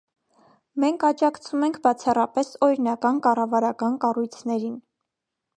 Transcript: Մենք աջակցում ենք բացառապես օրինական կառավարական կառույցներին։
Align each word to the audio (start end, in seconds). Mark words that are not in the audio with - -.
Մենք 0.83 1.05
աջակցում 1.09 1.67
ենք 1.67 1.77
բացառապես 1.83 2.51
օրինական 2.69 3.23
կառավարական 3.29 4.03
կառույցներին։ 4.07 4.77